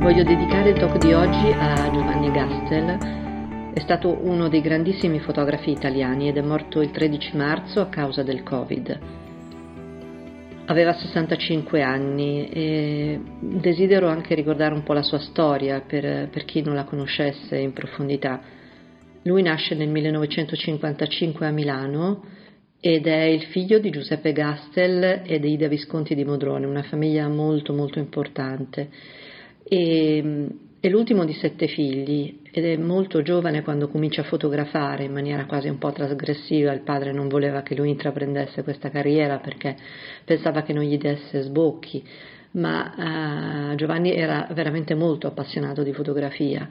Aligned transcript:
Voglio 0.00 0.24
dedicare 0.24 0.70
il 0.70 0.78
talk 0.78 0.96
di 0.96 1.12
oggi 1.12 1.52
a 1.52 1.90
Giovanni 1.92 2.30
Gastel. 2.30 3.72
È 3.74 3.80
stato 3.80 4.18
uno 4.22 4.48
dei 4.48 4.62
grandissimi 4.62 5.20
fotografi 5.20 5.72
italiani 5.72 6.26
ed 6.26 6.38
è 6.38 6.40
morto 6.40 6.80
il 6.80 6.90
13 6.90 7.36
marzo 7.36 7.82
a 7.82 7.88
causa 7.90 8.22
del 8.22 8.42
Covid. 8.42 8.98
Aveva 10.64 10.94
65 10.94 11.82
anni 11.82 12.48
e 12.48 13.20
desidero 13.40 14.08
anche 14.08 14.34
ricordare 14.34 14.72
un 14.72 14.84
po' 14.84 14.94
la 14.94 15.02
sua 15.02 15.18
storia 15.18 15.82
per, 15.82 16.30
per 16.30 16.46
chi 16.46 16.62
non 16.62 16.74
la 16.74 16.84
conoscesse 16.84 17.58
in 17.58 17.74
profondità. 17.74 18.40
Lui 19.24 19.42
nasce 19.42 19.74
nel 19.74 19.90
1955 19.90 21.46
a 21.46 21.50
Milano 21.50 22.24
ed 22.80 23.06
è 23.06 23.24
il 23.24 23.42
figlio 23.42 23.78
di 23.78 23.90
Giuseppe 23.90 24.32
Gastel 24.32 25.24
e 25.26 25.38
di 25.38 25.52
Ida 25.52 25.68
Visconti 25.68 26.14
di 26.14 26.24
Modrone, 26.24 26.64
una 26.64 26.84
famiglia 26.84 27.28
molto 27.28 27.74
molto 27.74 27.98
importante 27.98 28.88
e, 29.62 30.48
è 30.80 30.88
l'ultimo 30.88 31.26
di 31.26 31.34
sette 31.34 31.66
figli 31.66 32.40
ed 32.50 32.64
è 32.64 32.76
molto 32.76 33.20
giovane 33.20 33.62
quando 33.62 33.88
comincia 33.88 34.22
a 34.22 34.24
fotografare 34.24 35.04
in 35.04 35.12
maniera 35.12 35.44
quasi 35.44 35.68
un 35.68 35.76
po' 35.76 35.92
trasgressiva. 35.92 36.72
Il 36.72 36.80
padre 36.80 37.12
non 37.12 37.28
voleva 37.28 37.60
che 37.62 37.74
lui 37.74 37.90
intraprendesse 37.90 38.62
questa 38.62 38.88
carriera 38.88 39.38
perché 39.38 39.76
pensava 40.24 40.62
che 40.62 40.72
non 40.72 40.84
gli 40.84 40.96
desse 40.96 41.42
sbocchi, 41.42 42.02
ma 42.52 43.70
uh, 43.72 43.74
Giovanni 43.74 44.14
era 44.14 44.48
veramente 44.52 44.94
molto 44.94 45.26
appassionato 45.26 45.82
di 45.82 45.92
fotografia 45.92 46.68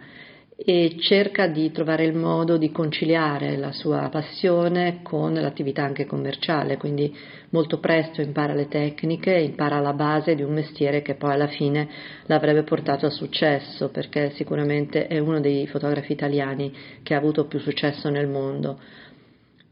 e 0.65 0.97
cerca 0.99 1.47
di 1.47 1.71
trovare 1.71 2.03
il 2.03 2.13
modo 2.13 2.57
di 2.57 2.69
conciliare 2.69 3.55
la 3.55 3.71
sua 3.71 4.09
passione 4.09 4.99
con 5.03 5.33
l'attività 5.33 5.83
anche 5.83 6.05
commerciale, 6.05 6.75
quindi 6.75 7.15
molto 7.51 7.79
presto 7.79 8.19
impara 8.19 8.53
le 8.53 8.67
tecniche, 8.67 9.31
impara 9.31 9.79
la 9.79 9.93
base 9.93 10.35
di 10.35 10.43
un 10.43 10.51
mestiere 10.51 11.01
che 11.01 11.15
poi 11.15 11.31
alla 11.31 11.47
fine 11.47 11.87
l'avrebbe 12.25 12.63
portato 12.63 13.05
a 13.05 13.09
successo, 13.09 13.89
perché 13.89 14.31
sicuramente 14.31 15.07
è 15.07 15.17
uno 15.19 15.39
dei 15.39 15.65
fotografi 15.65 16.11
italiani 16.11 16.73
che 17.03 17.13
ha 17.13 17.17
avuto 17.17 17.45
più 17.45 17.59
successo 17.59 18.09
nel 18.09 18.27
mondo. 18.27 18.77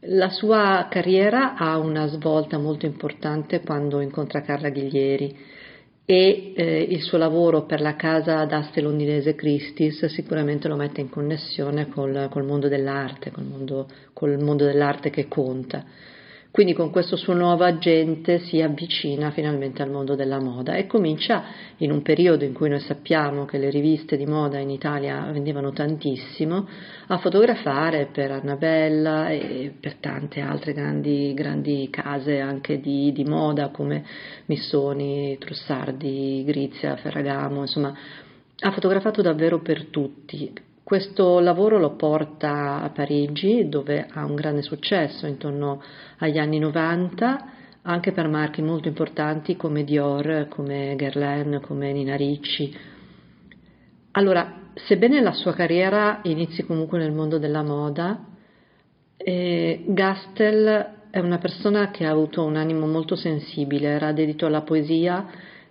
La 0.02 0.30
sua 0.30 0.86
carriera 0.88 1.54
ha 1.54 1.76
una 1.76 2.06
svolta 2.06 2.56
molto 2.56 2.86
importante 2.86 3.60
quando 3.60 4.00
incontra 4.00 4.40
Carla 4.40 4.70
Ghiglieri 4.70 5.36
e 6.10 6.54
eh, 6.56 6.86
il 6.88 7.02
suo 7.02 7.18
lavoro 7.18 7.66
per 7.66 7.82
la 7.82 7.94
casa 7.94 8.42
d'aste 8.46 8.80
londinese 8.80 9.34
Christie's 9.34 10.06
sicuramente 10.06 10.66
lo 10.66 10.74
mette 10.74 11.02
in 11.02 11.10
connessione 11.10 11.86
col, 11.90 12.28
col 12.30 12.46
mondo 12.46 12.66
dell'arte, 12.66 13.30
col 13.30 13.44
mondo, 13.44 13.86
col 14.14 14.42
mondo 14.42 14.64
dell'arte 14.64 15.10
che 15.10 15.28
conta. 15.28 15.84
Quindi 16.58 16.74
con 16.74 16.90
questo 16.90 17.14
suo 17.14 17.34
nuovo 17.34 17.62
agente 17.62 18.40
si 18.40 18.60
avvicina 18.60 19.30
finalmente 19.30 19.80
al 19.80 19.92
mondo 19.92 20.16
della 20.16 20.40
moda 20.40 20.74
e 20.74 20.88
comincia 20.88 21.44
in 21.76 21.92
un 21.92 22.02
periodo 22.02 22.42
in 22.42 22.52
cui 22.52 22.68
noi 22.68 22.80
sappiamo 22.80 23.44
che 23.44 23.58
le 23.58 23.70
riviste 23.70 24.16
di 24.16 24.26
moda 24.26 24.58
in 24.58 24.68
Italia 24.68 25.24
vendevano 25.30 25.70
tantissimo 25.70 26.66
a 27.06 27.18
fotografare 27.18 28.08
per 28.12 28.32
Annabella 28.32 29.28
e 29.28 29.72
per 29.78 29.98
tante 30.00 30.40
altre 30.40 30.72
grandi, 30.72 31.32
grandi 31.32 31.86
case 31.92 32.40
anche 32.40 32.80
di, 32.80 33.12
di 33.12 33.22
moda 33.22 33.68
come 33.68 34.04
Missoni, 34.46 35.38
Trussardi, 35.38 36.42
Grizia, 36.44 36.96
Ferragamo, 36.96 37.60
insomma 37.60 37.96
ha 38.58 38.72
fotografato 38.72 39.22
davvero 39.22 39.60
per 39.60 39.84
tutti, 39.84 40.52
questo 40.88 41.38
lavoro 41.40 41.78
lo 41.78 41.96
porta 41.96 42.80
a 42.80 42.88
Parigi 42.88 43.68
dove 43.68 44.06
ha 44.10 44.24
un 44.24 44.34
grande 44.34 44.62
successo 44.62 45.26
intorno 45.26 45.82
agli 46.16 46.38
anni 46.38 46.58
90 46.58 47.50
anche 47.82 48.12
per 48.12 48.26
marchi 48.26 48.62
molto 48.62 48.88
importanti 48.88 49.54
come 49.54 49.84
Dior, 49.84 50.46
come 50.48 50.94
Guerlain, 50.96 51.60
come 51.60 51.92
Nina 51.92 52.16
Ricci. 52.16 52.74
Allora, 54.12 54.70
sebbene 54.76 55.20
la 55.20 55.32
sua 55.32 55.52
carriera 55.52 56.20
inizi 56.22 56.64
comunque 56.64 56.96
nel 56.96 57.12
mondo 57.12 57.36
della 57.38 57.62
moda, 57.62 58.24
eh, 59.18 59.84
Gastel 59.88 61.10
è 61.10 61.18
una 61.18 61.36
persona 61.36 61.90
che 61.90 62.06
ha 62.06 62.10
avuto 62.10 62.42
un 62.44 62.56
animo 62.56 62.86
molto 62.86 63.14
sensibile, 63.14 63.88
era 63.88 64.12
dedito 64.12 64.46
alla 64.46 64.62
poesia 64.62 65.26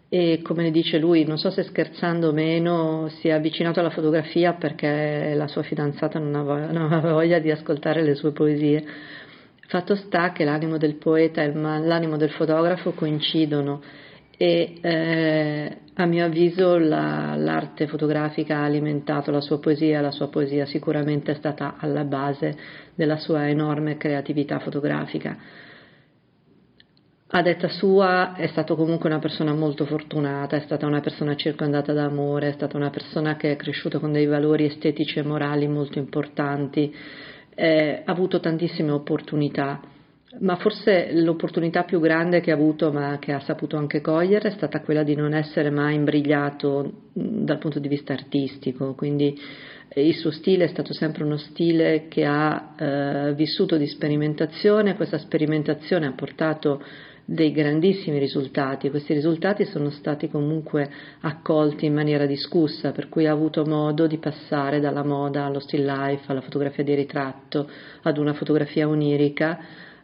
e 0.09 0.40
come 0.41 0.72
dice 0.72 0.97
lui, 1.00 1.25
non 1.25 1.38
so 1.38 1.50
se 1.50 1.63
scherzando 1.63 2.29
o 2.29 2.31
meno, 2.31 3.09
si 3.19 3.28
è 3.28 3.31
avvicinato 3.31 3.81
alla 3.81 3.90
fotografia 3.90 4.53
perché 4.53 5.34
la 5.35 5.47
sua 5.47 5.63
fidanzata 5.63 6.18
non 6.18 6.34
aveva, 6.35 6.72
non 6.72 6.94
aveva 6.94 7.13
voglia 7.13 7.40
di 7.40 7.51
ascoltare 7.51 8.01
le 8.03 8.16
sue 8.16 8.31
poesie. 8.31 8.85
Fatto 9.68 9.95
sta 9.95 10.31
che 10.31 10.45
l'animo 10.45 10.78
del 10.78 10.95
poeta 10.95 11.44
e 11.44 11.51
l'animo 11.53 12.16
del 12.16 12.31
fotografo 12.31 12.94
coincidono 12.94 13.81
e 14.38 14.78
eh, 14.79 15.78
a 15.94 16.06
mio 16.06 16.25
avviso 16.25 16.78
la, 16.78 17.35
l'arte 17.35 17.88
fotografica 17.88 18.59
ha 18.59 18.63
alimentato 18.63 19.29
la 19.31 19.41
sua 19.41 19.59
poesia, 19.59 20.00
la 20.00 20.12
sua 20.12 20.29
poesia 20.29 20.66
sicuramente 20.66 21.34
è 21.34 21.35
stata 21.35 21.75
alla 21.79 22.06
base 22.06 22.56
della 22.95 23.18
sua 23.18 23.50
enorme 23.50 23.97
creatività 23.97 24.59
fotografica 24.59 25.38
a 27.30 27.42
detta 27.42 27.68
sua 27.68 28.36
è 28.36 28.48
stato 28.48 28.76
comunque 28.76 29.10
una 29.10 29.20
persona 29.20 29.54
molto 29.54 29.86
fortunata, 29.86 30.56
è 30.56 30.62
stata 30.62 30.86
una 30.86 31.02
persona 31.02 31.36
circondata 31.36 31.92
da 31.92 32.06
amore, 32.06 32.50
è 32.50 32.54
stata 32.54 32.78
una 32.78 32.90
persona 32.90 33.36
che 33.36 33.52
è 33.52 33.56
cresciuta 33.58 34.00
con 34.00 34.14
dei 34.14 34.26
valori 34.26 34.66
estetici 34.66 35.20
e 35.20 35.24
morali 35.24 35.68
molto 35.68 36.00
importanti, 36.00 36.94
eh, 37.54 38.02
ha 38.06 38.12
avuto 38.12 38.40
tantissime 38.40 38.92
opportunità, 38.92 39.82
ma 40.40 40.56
forse 40.56 41.10
l'opportunità 41.12 41.84
più 41.84 42.00
grande 42.00 42.40
che 42.40 42.52
ha 42.52 42.56
avuto, 42.56 42.94
ma 42.94 43.18
che 43.20 43.34
ha 43.34 43.40
saputo 43.42 43.76
anche 43.76 44.00
cogliere, 44.00 44.48
è 44.48 44.52
stata 44.54 44.80
quella 44.80 45.04
di 45.04 45.16
non 45.16 45.34
essere 45.34 45.70
mai 45.70 45.96
imbrigliato 45.96 46.92
dal 47.12 47.58
punto 47.58 47.80
di 47.80 47.90
vista 47.90 48.14
artistico, 48.14 48.94
quindi 48.94 49.38
il 49.96 50.16
suo 50.16 50.32
stile 50.32 50.66
è 50.66 50.68
stato 50.68 50.94
sempre 50.94 51.24
uno 51.24 51.38
stile 51.38 52.08
che 52.08 52.24
ha 52.24 52.76
eh, 52.78 53.34
vissuto 53.34 53.78
di 53.78 53.88
sperimentazione, 53.88 54.96
questa 54.96 55.18
sperimentazione 55.18 56.06
ha 56.06 56.14
portato 56.14 56.82
dei 57.30 57.52
grandissimi 57.52 58.20
risultati. 58.20 58.90
Questi 58.90 59.14
risultati 59.14 59.66
sono 59.66 59.90
stati 59.90 60.30
comunque 60.30 60.90
accolti 61.20 61.86
in 61.86 61.94
maniera 61.94 62.26
discussa, 62.26 62.94
per 62.94 63.10
cui 63.10 63.28
ha 63.28 63.34
avuto 63.34 63.66
modo 63.66 64.08
di 64.08 64.18
passare 64.18 64.80
dalla 64.80 65.04
moda 65.04 65.44
allo 65.44 65.60
still 65.60 65.86
life, 65.86 66.24
alla 66.32 66.40
fotografia 66.40 66.86
di 66.86 66.96
ritratto, 66.96 67.70
ad 68.04 68.18
una 68.18 68.34
fotografia 68.34 68.88
onirica, 68.88 69.60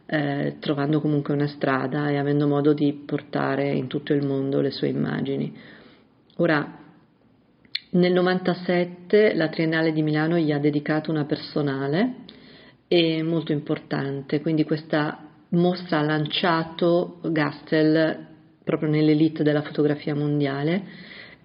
eh, 0.05 0.57
trovando 0.59 0.99
comunque 0.99 1.33
una 1.33 1.47
strada 1.47 2.09
e 2.09 2.17
avendo 2.17 2.45
modo 2.45 2.73
di 2.73 2.91
portare 2.91 3.71
in 3.71 3.87
tutto 3.87 4.11
il 4.11 4.25
mondo 4.27 4.59
le 4.59 4.71
sue 4.71 4.89
immagini. 4.89 5.55
Ora, 6.37 6.77
nel 7.91 8.11
97 8.11 9.33
la 9.33 9.47
Triennale 9.47 9.93
di 9.93 10.01
Milano 10.01 10.37
gli 10.37 10.51
ha 10.51 10.59
dedicato 10.59 11.09
una 11.09 11.23
personale 11.23 12.15
e 12.89 13.23
molto 13.23 13.53
importante, 13.53 14.41
quindi 14.41 14.65
questa 14.65 15.22
mostra 15.53 15.99
ha 15.99 16.03
lanciato 16.03 17.19
Gastel 17.23 18.27
proprio 18.63 18.89
nell'elite 18.89 19.43
della 19.43 19.61
fotografia 19.61 20.15
mondiale, 20.15 20.83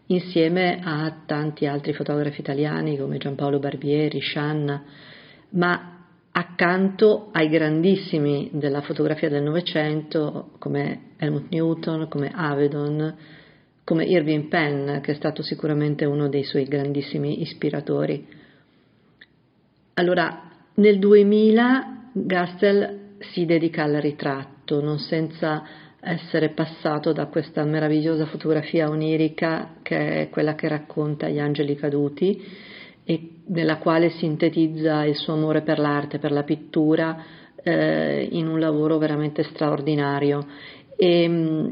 insieme 0.06 0.80
a 0.82 1.22
tanti 1.26 1.66
altri 1.66 1.92
fotografi 1.92 2.40
italiani 2.40 2.96
come 2.96 3.18
Giampaolo 3.18 3.58
Barbieri, 3.58 4.20
Scianna, 4.20 4.82
ma 5.50 5.96
accanto 6.30 7.30
ai 7.32 7.48
grandissimi 7.48 8.50
della 8.52 8.80
fotografia 8.80 9.28
del 9.28 9.42
Novecento 9.42 10.52
come 10.58 11.12
Helmut 11.16 11.50
Newton, 11.50 12.08
come 12.08 12.30
Avedon, 12.32 13.16
come 13.82 14.04
Irving 14.04 14.48
Penn, 14.48 15.00
che 15.00 15.12
è 15.12 15.14
stato 15.14 15.42
sicuramente 15.42 16.04
uno 16.04 16.28
dei 16.28 16.44
suoi 16.44 16.64
grandissimi 16.64 17.40
ispiratori. 17.42 18.26
Allora, 19.94 20.42
nel 20.74 20.98
2000 20.98 22.10
Gastel 22.12 23.07
si 23.32 23.44
dedica 23.44 23.84
al 23.84 23.94
ritratto, 23.94 24.80
non 24.80 24.98
senza 24.98 25.64
essere 26.00 26.50
passato 26.50 27.12
da 27.12 27.26
questa 27.26 27.64
meravigliosa 27.64 28.26
fotografia 28.26 28.88
onirica 28.88 29.76
che 29.82 30.22
è 30.22 30.28
quella 30.28 30.54
che 30.54 30.68
racconta 30.68 31.28
gli 31.28 31.40
angeli 31.40 31.74
caduti 31.74 32.40
e 33.04 33.30
nella 33.46 33.78
quale 33.78 34.10
sintetizza 34.10 35.04
il 35.04 35.16
suo 35.16 35.32
amore 35.32 35.62
per 35.62 35.78
l'arte, 35.78 36.18
per 36.18 36.30
la 36.30 36.44
pittura 36.44 37.24
eh, 37.62 38.28
in 38.30 38.46
un 38.46 38.60
lavoro 38.60 38.98
veramente 38.98 39.42
straordinario. 39.42 40.46
E, 40.96 41.28
mm, 41.28 41.66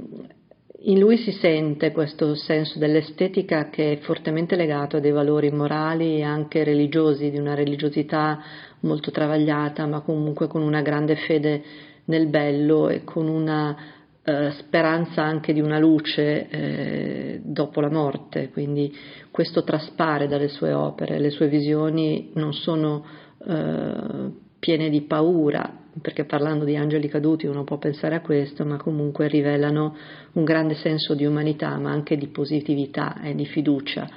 in 0.89 1.01
lui 1.01 1.17
si 1.19 1.33
sente 1.33 1.91
questo 1.91 2.35
senso 2.37 2.79
dell'estetica 2.79 3.71
che 3.71 3.93
è 3.93 3.97
fortemente 3.99 4.55
legato 4.55 4.97
a 4.97 5.01
dei 5.01 5.11
valori 5.11 5.51
morali 5.51 6.19
e 6.19 6.23
anche 6.23 6.63
religiosi, 6.63 7.31
di 7.31 7.39
una 7.39 7.55
religiosità 7.55 8.41
molto 8.81 9.11
travagliata, 9.11 9.85
ma 9.87 10.01
comunque 10.01 10.47
con 10.47 10.63
una 10.63 10.83
grande 10.83 11.17
fede 11.17 11.63
nel 12.05 12.29
bello 12.29 12.89
e 12.89 13.03
con 13.03 13.27
una 13.27 13.77
eh, 14.23 14.51
speranza 14.59 15.25
anche 15.25 15.53
di 15.53 15.61
una 15.61 15.81
luce 15.81 16.49
eh, 16.49 17.41
dopo 17.43 17.81
la 17.81 17.91
morte. 17.91 18.51
Quindi 18.51 18.95
questo 19.33 19.65
traspare 19.65 20.29
dalle 20.29 20.49
sue 20.49 20.73
opere, 20.73 21.19
le 21.19 21.31
sue 21.31 21.49
visioni 21.49 22.31
non 22.35 22.53
sono 22.53 23.05
eh, 23.45 24.45
piene 24.67 24.91
di 24.91 25.03
paura, 25.03 25.73
perché 26.03 26.25
parlando 26.25 26.65
di 26.65 26.75
angeli 26.75 27.07
caduti 27.07 27.47
uno 27.47 27.63
può 27.63 27.79
pensare 27.79 28.17
a 28.17 28.21
questo, 28.21 28.65
ma 28.65 28.79
comunque 28.79 29.29
rivelano 29.29 29.97
un 30.33 30.43
grande 30.43 30.75
senso 30.75 31.15
di 31.15 31.25
umanità, 31.25 31.79
ma 31.79 31.93
anche 31.93 32.17
di 32.17 32.27
positività 32.27 33.23
e 33.23 33.37
di 33.37 33.47
fiducia. 33.47 34.11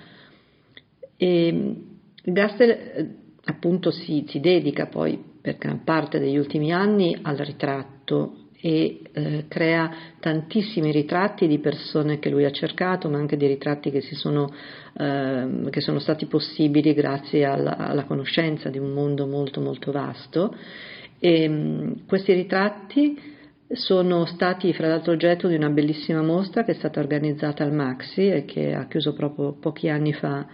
E 1.16 1.76
Gastel 2.24 2.70
eh, 2.72 3.08
appunto 3.44 3.92
si, 3.92 4.26
si 4.28 4.40
dedica 4.40 4.88
poi 4.88 5.24
per 5.40 5.58
gran 5.58 5.84
parte 5.84 6.18
degli 6.18 6.38
ultimi 6.38 6.74
anni 6.74 7.16
al 7.22 7.38
ritratto 7.38 8.39
e 8.62 9.02
eh, 9.14 9.46
crea 9.48 9.90
tantissimi 10.20 10.92
ritratti 10.92 11.48
di 11.48 11.60
persone 11.60 12.20
che 12.20 12.30
lui 12.30 12.44
ha 12.44 12.52
cercato, 12.52 13.10
ma 13.10 13.18
anche 13.18 13.38
di 13.38 13.48
ritratti 13.48 13.90
che, 13.90 14.02
sono, 14.02 14.54
eh, 14.98 15.48
che 15.70 15.82
sono, 15.82 16.00
stati 16.00 16.26
possibili 16.26 16.94
grazie 16.94 17.46
alla, 17.46 17.78
alla, 17.78 18.04
conoscenza 18.04 18.70
di 18.70 18.78
un 18.78 18.92
mondo 18.92 19.26
molto 19.28 19.62
molto 19.62 19.92
vasto. 19.92 20.54
E, 21.20 21.48
mh, 21.48 22.06
questi 22.06 22.34
ritratti 22.34 23.38
sono 23.72 24.26
stati 24.26 24.74
fra 24.74 24.88
l'altro 24.88 25.14
oggetto 25.14 25.48
di 25.48 25.56
una 25.56 25.70
bellissima 25.70 26.22
mostra 26.22 26.64
che 26.64 26.72
è 26.72 26.76
stata 26.76 27.00
organizzata 27.00 27.64
al 27.64 27.72
Maxi 27.72 28.28
e 28.28 28.44
che 28.44 28.74
ha 28.74 28.88
chiuso 28.88 29.14
proprio 29.14 29.54
pochi 29.54 29.90
fa, 30.14 30.46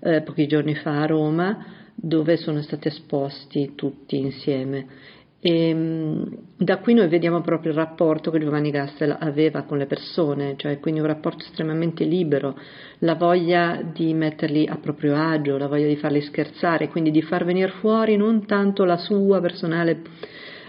eh, 0.00 0.20
pochi 0.20 0.46
giorni 0.46 0.74
fa 0.74 1.00
a 1.00 1.06
Roma, 1.06 1.64
dove 1.94 2.36
sono 2.36 2.60
stati 2.60 2.88
esposti 2.88 3.72
tutti 3.74 4.18
insieme 4.18 5.12
e 5.46 5.68
ehm, 5.68 6.36
da 6.56 6.78
qui 6.78 6.94
noi 6.94 7.06
vediamo 7.06 7.42
proprio 7.42 7.72
il 7.72 7.76
rapporto 7.76 8.30
che 8.30 8.38
Giovanni 8.38 8.70
Gastel 8.70 9.14
aveva 9.20 9.64
con 9.64 9.76
le 9.76 9.84
persone, 9.84 10.54
cioè 10.56 10.80
quindi 10.80 11.00
un 11.00 11.06
rapporto 11.06 11.44
estremamente 11.44 12.04
libero, 12.04 12.58
la 13.00 13.14
voglia 13.14 13.82
di 13.82 14.14
metterli 14.14 14.66
a 14.66 14.78
proprio 14.78 15.14
agio, 15.14 15.58
la 15.58 15.66
voglia 15.66 15.86
di 15.86 15.96
farli 15.96 16.22
scherzare, 16.22 16.88
quindi 16.88 17.10
di 17.10 17.20
far 17.20 17.44
venire 17.44 17.72
fuori 17.72 18.16
non 18.16 18.46
tanto 18.46 18.84
la 18.86 18.96
sua 18.96 19.38
personale 19.42 20.00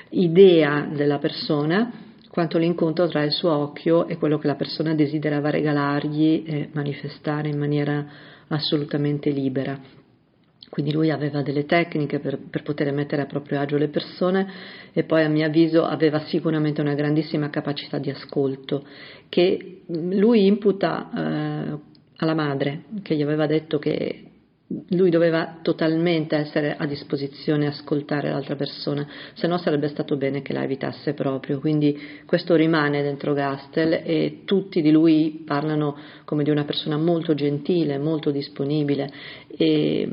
idea 0.09 0.89
della 0.93 1.19
persona, 1.19 1.89
quanto 2.29 2.57
l'incontro 2.57 3.07
tra 3.07 3.23
il 3.23 3.31
suo 3.31 3.55
occhio 3.55 4.09
e 4.09 4.17
quello 4.17 4.37
che 4.37 4.47
la 4.47 4.55
persona 4.55 4.93
desiderava 4.93 5.51
regalargli 5.51 6.43
e 6.45 6.69
manifestare 6.73 7.47
in 7.47 7.57
maniera 7.57 8.05
assolutamente 8.49 9.29
libera. 9.29 10.03
Quindi 10.75 10.91
lui 10.91 11.09
aveva 11.09 11.41
delle 11.41 11.65
tecniche 11.65 12.19
per, 12.19 12.37
per, 12.49 12.61
poter 12.61 12.91
mettere 12.91 13.21
a 13.21 13.27
proprio 13.27 13.61
agio 13.61 13.77
le 13.77 13.87
persone 13.87 14.45
e 14.91 15.03
poi 15.03 15.23
a 15.23 15.29
mio 15.29 15.45
avviso 15.45 15.85
aveva 15.85 16.25
sicuramente 16.25 16.81
una 16.81 16.95
grandissima 16.95 17.49
capacità 17.49 17.97
di 17.97 18.09
ascolto 18.09 18.85
che 19.29 19.83
lui 19.87 20.45
imputa 20.45 21.09
eh, 21.15 21.77
alla 22.17 22.33
madre 22.33 22.81
che 23.03 23.15
gli 23.15 23.21
aveva 23.21 23.45
detto 23.45 23.79
che 23.79 24.31
lui 24.89 25.09
doveva 25.09 25.59
totalmente 25.61 26.35
essere 26.35 26.75
a 26.77 26.85
disposizione 26.85 27.63
e 27.63 27.67
ascoltare 27.69 28.29
l'altra 28.29 28.57
persona, 28.57 29.07
se 29.33 29.47
no 29.47 29.57
sarebbe 29.57 29.87
stato 29.87 30.17
bene 30.17 30.41
che 30.41 30.51
la 30.51 30.63
evitasse 30.63 31.13
proprio. 31.13 31.61
Quindi 31.61 31.97
questo 32.25 32.53
rimane 32.55 33.01
dentro 33.01 33.33
Gastel 33.33 34.01
e 34.03 34.41
tutti 34.43 34.81
di 34.81 34.91
lui 34.91 35.43
parlano 35.45 35.95
come 36.25 36.43
di 36.43 36.49
una 36.49 36.65
persona 36.65 36.97
molto 36.97 37.33
gentile, 37.33 37.97
molto 37.97 38.29
disponibile 38.29 39.09
e 39.55 40.09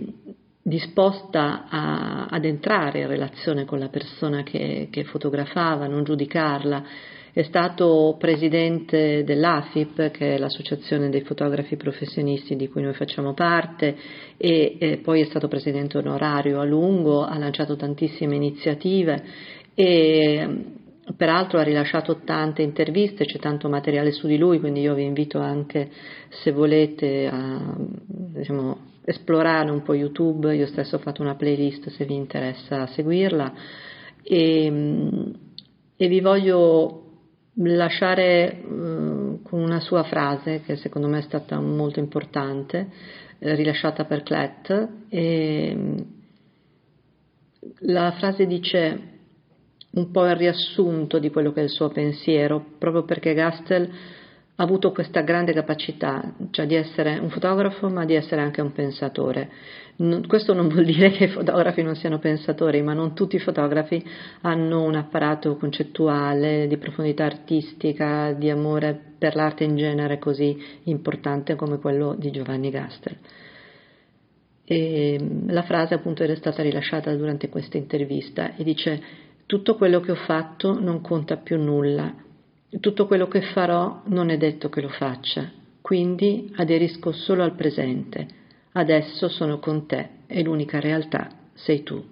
disposta 0.62 1.66
a, 1.68 2.26
ad 2.26 2.44
entrare 2.44 3.00
in 3.00 3.08
relazione 3.08 3.64
con 3.64 3.78
la 3.78 3.88
persona 3.88 4.42
che, 4.42 4.88
che, 4.90 5.04
fotografava, 5.04 5.86
non 5.86 6.04
giudicarla. 6.04 6.84
È 7.32 7.42
stato 7.42 8.16
presidente 8.18 9.24
dell'AFIP, 9.24 10.10
che 10.10 10.34
è 10.34 10.38
l'associazione 10.38 11.08
dei 11.08 11.22
fotografi 11.22 11.76
professionisti 11.76 12.56
di 12.56 12.68
cui 12.68 12.82
noi 12.82 12.92
facciamo 12.92 13.32
parte, 13.32 13.96
e, 14.36 14.76
e 14.78 14.96
poi 14.98 15.22
è 15.22 15.24
stato 15.24 15.48
presidente 15.48 15.98
onorario 15.98 16.60
a 16.60 16.64
lungo, 16.64 17.24
ha 17.24 17.38
lanciato 17.38 17.74
tantissime 17.74 18.36
iniziative 18.36 19.24
e 19.74 20.80
Peraltro 21.16 21.58
ha 21.58 21.64
rilasciato 21.64 22.20
tante 22.24 22.62
interviste, 22.62 23.24
c'è 23.24 23.38
tanto 23.38 23.68
materiale 23.68 24.12
su 24.12 24.28
di 24.28 24.38
lui, 24.38 24.60
quindi 24.60 24.82
io 24.82 24.94
vi 24.94 25.02
invito 25.02 25.40
anche, 25.40 25.90
se 26.28 26.52
volete, 26.52 27.26
a 27.26 27.74
diciamo, 27.76 28.91
esplorare 29.04 29.70
un 29.70 29.82
po' 29.82 29.94
YouTube, 29.94 30.54
io 30.54 30.66
stesso 30.66 30.96
ho 30.96 30.99
fatto 31.00 31.22
una 31.22 31.34
playlist 31.34 31.88
se 31.90 32.04
vi 32.04 32.14
interessa 32.14 32.87
seguirla 32.87 33.52
e, 34.22 35.32
e 35.96 36.08
vi 36.08 36.20
voglio 36.20 37.02
lasciare 37.54 38.62
uh, 38.64 39.43
con 39.43 39.60
una 39.60 39.81
sua 39.81 40.04
frase 40.04 40.62
che 40.62 40.76
secondo 40.76 41.08
me 41.08 41.19
è 41.19 41.22
stata 41.22 41.60
molto 41.60 41.99
importante, 41.99 42.88
eh, 43.38 43.54
rilasciata 43.54 44.04
per 44.04 44.22
Clet. 44.22 44.88
E, 45.08 46.05
la 47.81 48.12
frase 48.12 48.46
dice 48.46 49.10
un 49.90 50.10
po' 50.10 50.25
il 50.26 50.37
riassunto 50.37 51.19
di 51.19 51.31
quello 51.31 51.52
che 51.52 51.60
è 51.60 51.64
il 51.64 51.70
suo 51.70 51.88
pensiero, 51.90 52.64
proprio 52.78 53.05
perché 53.05 53.34
Gastel 53.34 53.90
ha 54.54 54.62
avuto 54.64 54.93
questa 54.93 55.22
grande 55.22 55.52
capacità, 55.52 56.34
cioè 56.50 56.66
di 56.66 56.75
essere 56.75 57.19
un 57.19 57.31
fotografo 57.31 57.88
ma 57.88 58.04
di 58.04 58.14
essere 58.14 58.43
anche 58.43 58.60
un 58.60 58.72
pensatore. 58.72 59.50
Non, 59.96 60.26
questo 60.26 60.52
non 60.52 60.69
vuol 60.69 60.84
dire 60.84 61.10
che 61.10 61.25
i 61.25 61.28
fotografi 61.28 61.82
non 61.82 61.94
siano 61.96 62.19
pensatori, 62.19 62.82
ma 62.82 62.93
non 62.93 63.14
tutti 63.14 63.37
i 63.37 63.40
fotografi 63.40 64.04
hanno 64.43 64.82
un 64.82 64.94
apparato 64.94 65.56
concettuale 65.56 66.66
di 66.66 66.76
profondità 66.76 67.25
artistica, 67.25 68.32
di 68.32 68.50
amore 68.50 68.99
per 69.19 69.37
l'arte 69.37 69.64
in 69.64 69.76
genere 69.76 70.19
così 70.19 70.56
importante 70.84 71.55
come 71.55 71.78
quello 71.78 72.14
di 72.19 72.31
Giovanni 72.31 72.70
Gastel. 72.70 73.16
E 74.64 75.19
la 75.46 75.62
frase 75.62 75.94
appunto 75.94 76.22
era 76.22 76.37
stata 76.37 76.62
rilasciata 76.62 77.14
durante 77.14 77.48
questa 77.48 77.78
intervista 77.78 78.55
e 78.55 78.64
dice 78.64 79.02
tutto 79.46 79.76
quello 79.76 80.00
che 80.00 80.12
ho 80.12 80.16
fatto 80.16 80.78
non 80.78 81.00
conta 81.00 81.37
più 81.37 81.58
nulla, 81.58 82.14
tutto 82.80 83.06
quello 83.06 83.28
che 83.28 83.42
farò 83.42 84.02
non 84.06 84.30
è 84.30 84.36
detto 84.36 84.69
che 84.69 84.80
lo 84.80 84.88
faccia, 84.88 85.50
quindi 85.80 86.52
aderisco 86.56 87.12
solo 87.12 87.42
al 87.42 87.54
presente. 87.54 88.26
Adesso 88.72 89.28
sono 89.28 89.58
con 89.58 89.86
te 89.86 90.08
e 90.26 90.42
l'unica 90.42 90.80
realtà 90.80 91.28
sei 91.54 91.82
tu. 91.82 92.02